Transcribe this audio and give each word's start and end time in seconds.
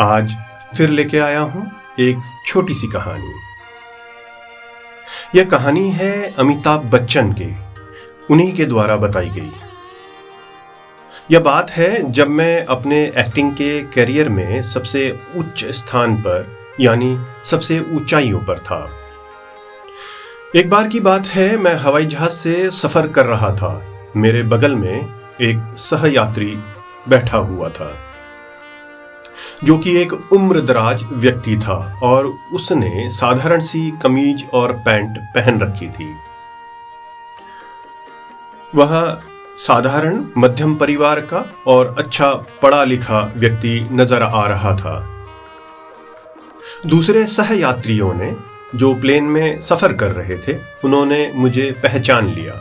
आज 0.00 0.36
फिर 0.76 0.88
लेके 0.88 1.18
आया 1.18 1.40
हूँ 1.40 1.72
एक 2.00 2.18
छोटी 2.46 2.74
सी 2.74 2.86
कहानी। 2.86 3.32
यह 5.38 5.44
कहानी 5.44 5.90
है 5.90 6.34
अमिताभ 6.34 6.80
बच्चन 6.80 7.32
के, 7.32 7.48
उन्हीं 8.30 8.56
के 8.56 8.64
द्वारा 8.64 8.96
बताई 8.96 9.28
गई। 9.28 9.52
यह 11.30 11.40
बात 11.40 11.70
है 11.70 12.10
जब 12.10 12.28
मैं 12.28 12.64
अपने 12.64 13.04
एक्टिंग 13.04 13.52
के 13.52 13.82
करियर 13.82 14.28
में 14.28 14.62
सबसे 14.62 15.20
उच्च 15.36 15.64
स्थान 15.64 16.16
पर, 16.16 16.58
यानी 16.80 17.18
सबसे 17.44 17.80
ऊंचाइयों 17.80 18.40
पर 18.40 18.58
था। 18.58 18.90
एक 20.56 20.70
बार 20.70 20.88
की 20.88 21.00
बात 21.00 21.26
है, 21.26 21.56
मैं 21.56 21.74
हवाई 21.74 22.06
जहाज़ 22.06 22.30
से 22.30 22.70
सफ़र 22.70 23.08
कर 23.08 23.26
रहा 23.26 23.50
था। 23.50 23.86
मेरे 24.16 24.42
बगल 24.42 24.74
में 24.74 24.96
एक 25.40 25.74
सहयात्री 25.78 26.58
बैठा 27.08 27.38
हुआ 27.38 27.68
था। 27.68 28.06
जो 29.64 29.76
कि 29.78 29.96
एक 29.96 30.12
उम्र 30.32 30.60
दराज 30.60 31.04
व्यक्ति 31.12 31.56
था 31.56 32.00
और 32.02 32.26
उसने 32.52 33.08
साधारण 33.10 33.60
सी 33.60 33.90
कमीज 34.02 34.44
और 34.54 34.72
पैंट 34.86 35.18
पहन 35.34 35.60
रखी 35.60 35.88
थी। 35.88 36.12
वह 38.72 39.20
साधारण 39.58 40.24
मध्यम 40.38 40.74
परिवार 40.74 41.20
का 41.20 41.44
और 41.66 41.94
अच्छा 41.98 42.32
पढ़ा 42.62 42.84
लिखा 42.84 43.20
व्यक्ति 43.36 43.88
नज़र 43.92 44.22
आ 44.22 44.46
रहा 44.46 44.76
था। 44.76 44.98
दूसरे 46.86 47.26
सहयात्रियों 47.26 48.12
ने 48.14 48.34
जो 48.74 48.94
प्लेन 48.94 49.24
में 49.24 49.60
सफ़र 49.60 49.92
कर 49.92 50.10
रहे 50.12 50.36
थे, 50.38 50.56
उन्होंने 50.84 51.30
मुझे 51.34 51.70
पहचान 51.82 52.28
लिया 52.28 52.54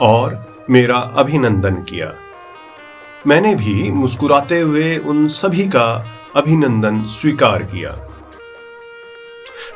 और 0.00 0.66
मेरा 0.70 0.96
अभिनंदन 1.16 1.74
किया। 1.82 2.12
मैंने 3.26 3.54
भी 3.54 3.90
मुस्कुराते 3.90 4.60
हुए 4.60 4.96
उन 4.96 5.26
सभी 5.28 5.66
का 5.66 5.86
अभिनंदन 6.36 7.04
स्वीकार 7.04 7.62
किया। 7.62 8.08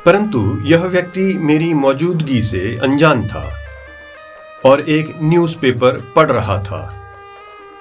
परंतु 0.05 0.57
यह 0.63 0.83
व्यक्ति 0.83 1.37
मेरी 1.39 1.73
मौजूदगी 1.73 2.41
से 2.41 2.79
अनजान 2.83 3.27
था 3.27 3.53
और 4.65 4.81
एक 4.81 5.15
न्यूज़पेपर 5.21 6.13
पढ़ 6.15 6.31
रहा 6.31 6.63
था। 6.63 7.03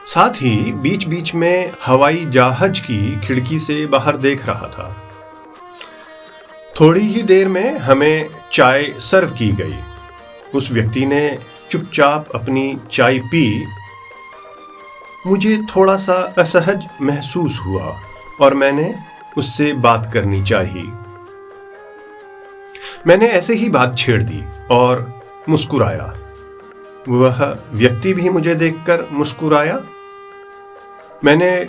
साथ 0.07 0.31
ही 0.31 0.73
बीच 0.73 1.07
बीच 1.07 1.35
में 1.35 1.73
हवाई 1.87 2.27
जहाज़ 2.29 2.83
की 2.83 3.21
खिड़की 3.21 3.59
से 3.59 3.87
बाहर 3.87 4.17
देख 4.17 4.47
रहा 4.47 4.67
था। 4.67 5.11
थोड़ी 6.81 7.01
ही 7.01 7.23
देर 7.23 7.49
में 7.49 7.79
हमें 7.79 8.31
चाय 8.53 8.95
सर्व 8.99 9.31
की 9.31 9.53
गई। 9.53 9.75
उस 10.55 10.73
व्यक्ति 10.73 11.07
ने 11.07 11.39
चुपचाप 11.71 12.27
अपनी 12.35 12.79
चाय 12.93 13.19
पी। 13.19 13.67
मुझे 15.27 15.63
थोड़ा 15.77 15.97
सा 15.97 16.35
असहज 16.39 16.87
महसूस 17.03 17.61
हुआ। 17.67 18.01
और 18.41 18.55
मैंने 18.55 18.95
उससे 19.39 19.73
बात 19.73 20.11
करनी 20.15 20.43
चाहिए। 20.43 20.83
मैंने 23.07 23.27
ऐसे 23.27 23.55
ही 23.55 23.69
बात 23.69 23.99
छेड़ 23.99 24.23
दी 24.23 24.45
और 24.71 25.21
मुस्कुराया। 25.49 26.19
वह 27.09 27.59
व्यक्ति 27.73 28.15
भी 28.15 28.29
मुझे 28.29 28.55
देखकर 28.55 29.09
मुस्कुराया। 29.13 29.85
मैंने 31.25 31.69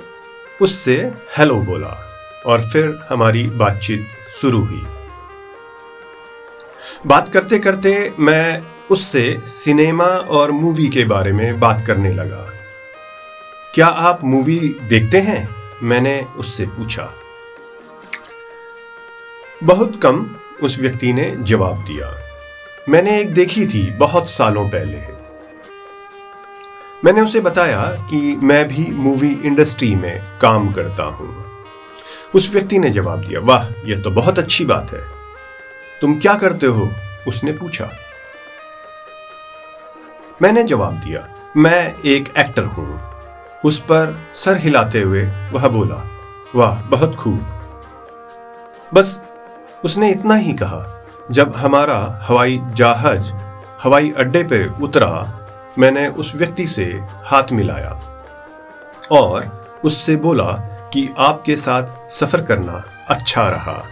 उससे 0.61 1.13
हेलो 1.37 1.55
बोला 1.55 2.07
और 2.45 2.61
फिर 2.61 2.99
हमारी 3.09 3.43
बातचीत 3.43 4.07
शुरू 4.41 4.65
हुई। 4.65 4.85
बात 7.05 7.29
करते 7.29 7.59
करते 7.59 8.13
मैं 8.19 8.63
उससे 8.91 9.41
सिनेमा 9.45 10.05
और 10.05 10.51
मूवी 10.51 10.87
के 10.87 11.03
बारे 11.03 11.31
में 11.31 11.59
बात 11.59 11.83
करने 11.87 12.13
लगा। 12.13 12.51
क्या 13.75 13.87
आप 13.87 14.23
मूवी 14.23 14.59
देखते 14.89 15.19
हैं? 15.19 15.56
मैंने 15.83 16.25
उससे 16.37 16.65
पूछा। 16.65 17.13
बहुत 19.63 19.99
कम 20.03 20.35
उस 20.63 20.79
व्यक्ति 20.79 21.13
ने 21.13 21.35
जवाब 21.39 21.83
दिया। 21.83 22.13
मैंने 22.89 23.19
एक 23.19 23.33
देखी 23.33 23.67
थी 23.67 23.91
बहुत 23.91 24.29
सालों 24.29 24.69
पहले। 24.69 24.97
मैंने 27.05 27.21
उसे 27.21 27.39
बताया 27.39 27.81
कि 27.81 28.39
मैं 28.43 28.67
भी 28.67 28.87
मूवी 28.91 29.33
इंडस्ट्री 29.33 29.95
में 29.95 30.39
काम 30.39 30.73
करता 30.73 31.03
हूँ। 31.03 31.63
उस 32.35 32.51
व्यक्ति 32.51 32.79
ने 32.79 32.89
जवाब 32.89 33.21
दिया, 33.21 33.39
वाह 33.39 33.89
यह 33.89 34.01
तो 34.01 34.11
बहुत 34.11 34.39
अच्छी 34.39 34.65
बात 34.65 34.91
है। 34.93 35.01
तुम 36.01 36.19
क्या 36.19 36.35
करते 36.35 36.67
हो? 36.67 36.91
उसने 37.27 37.51
पूछा। 37.51 37.91
मैंने 40.41 40.63
जवाब 40.63 40.93
दिया, 40.93 41.51
मैं 41.57 41.95
एक 42.05 42.33
एक्टर 42.37 42.63
हूँ। 42.63 43.16
उस 43.65 43.79
पर 43.79 44.29
सर 44.33 44.57
हिलाते 44.57 45.01
हुए 45.01 45.23
वह 45.51 45.67
बोला, 45.67 45.95
वाह, 46.55 46.81
बहुत 46.81 47.15
खूब। 47.15 47.53
बस 48.93 49.21
उसने 49.85 50.11
इतना 50.11 50.35
ही 50.35 50.53
कहा, 50.53 51.05
जब 51.31 51.55
हमारा 51.55 52.19
हवाई 52.23 52.61
जहाज़ 52.73 53.31
हवाई 53.83 54.13
अड्डे 54.17 54.43
पे 54.43 54.83
उतरा, 54.83 55.33
मैंने 55.79 56.07
उस 56.07 56.35
व्यक्ति 56.35 56.67
से 56.67 56.85
हाथ 57.25 57.43
मिलाया 57.51 57.99
और 59.11 59.67
उससे 59.83 60.15
बोला 60.15 60.51
कि 60.93 61.09
आपके 61.17 61.55
साथ 61.55 62.09
सफ़र 62.09 62.41
करना 62.41 62.83
अच्छा 63.09 63.49
रहा। 63.49 63.83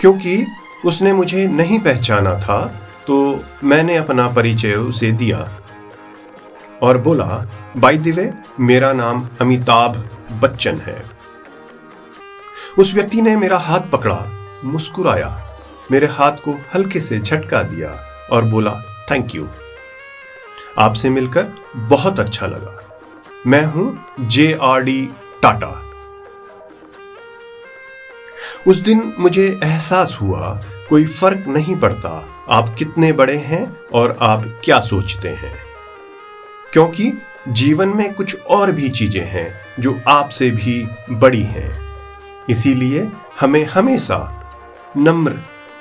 क्योंकि 0.00 0.46
उसने 0.84 1.12
मुझे 1.12 1.46
नहीं 1.46 1.78
पहचाना 1.78 2.34
था 2.38 2.66
तो 3.06 3.40
मैंने 3.64 3.96
अपना 3.96 4.28
परिचय 4.28 4.72
उसे 4.72 5.12
दिया। 5.12 5.50
और 6.82 6.98
बोला, 6.98 7.46
बाई 7.76 7.98
दिवे 7.98 8.32
मेरा 8.60 8.92
नाम 8.92 9.28
अमिताभ 9.40 9.96
बच्चन 10.42 10.76
है. 10.76 11.02
उस 12.78 12.94
व्यक्ति 12.94 13.22
ने 13.22 13.36
मेरा 13.36 13.58
हाथ 13.58 13.90
पकड़ा, 13.92 14.18
मुस्कुराया, 14.64 15.36
मेरे 15.90 16.06
हाथ 16.06 16.32
को 16.32 16.56
हल्के 16.74 17.00
से 17.00 17.18
झटका 17.20 17.62
दिया 17.62 17.90
और 18.32 18.44
बोला 18.44 18.74
थैंक 19.10 19.34
यू 19.34 19.48
आपसे 20.78 21.10
मिलकर 21.10 21.46
बहुत 21.76 22.20
अच्छा 22.20 22.46
लगा। 22.46 22.78
मैं 23.46 23.64
हूँ 23.64 24.16
जे 24.20 24.58
आर 24.62 24.82
डी 24.82 25.08
टाटा। 25.42 25.72
उस 28.66 28.76
दिन 28.76 29.14
मुझे 29.18 29.46
एहसास 29.64 30.18
हुआ, 30.22 30.60
कोई 30.88 31.06
फ़र्क 31.06 31.46
नहीं 31.48 31.76
पड़ता, 31.76 32.10
आप 32.50 32.74
कितने 32.78 33.12
बड़े 33.12 33.36
हैं 33.36 33.64
और 33.94 34.16
आप 34.22 34.44
क्या 34.64 34.80
सोचते 34.80 35.28
हैं। 35.28 35.69
क्योंकि 36.72 37.12
जीवन 37.48 37.88
में 37.88 38.12
कुछ 38.14 38.40
और 38.40 38.72
भी 38.72 38.88
चीज़ें 38.88 39.24
हैं 39.24 39.46
जो 39.80 39.98
आपसे 40.08 40.50
भी 40.50 40.82
बड़ी 41.10 41.42
हैं। 41.42 41.72
इसीलिए 42.50 43.08
हमें 43.40 43.64
हमेशा 43.64 44.18
नम्र 44.96 45.38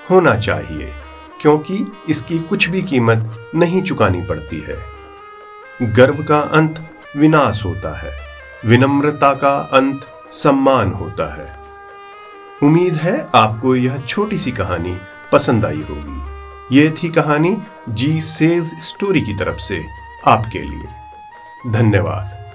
होना 0.09 0.35
चाहिए, 0.37 0.93
क्योंकि 1.41 1.85
इसकी 2.09 2.39
कुछ 2.39 2.67
भी 2.69 2.81
कीमत 2.81 3.51
नहीं 3.55 3.81
चुकानी 3.81 4.21
पड़ती 4.21 4.59
है। 4.59 4.77
गर्व 5.93 6.23
का 6.23 6.39
अंत 6.39 6.83
विनाश 7.17 7.63
होता 7.65 7.93
है, 7.99 8.11
विनम्रता 8.65 9.33
का 9.33 9.55
अंत 9.73 10.07
सम्मान 10.31 10.91
होता 10.91 11.33
है। 11.35 11.57
उम्मीद 12.63 12.95
है 12.95 13.15
आपको 13.35 13.75
यह 13.75 13.97
छोटी 13.99 14.37
सी 14.37 14.51
कहानी 14.51 14.97
पसंद 15.31 15.65
आई 15.65 15.83
होगी। 15.89 16.77
ये 16.77 16.89
थी 16.93 17.09
कहानी 17.09 17.57
जी 17.89 18.19
सेज 18.21 18.73
स्टोरी 18.81 19.21
की 19.21 19.33
तरफ़ 19.33 19.59
से। 19.59 19.83
आपके 20.27 20.59
लिए। 20.59 20.87
धन्यवाद। 21.67 22.48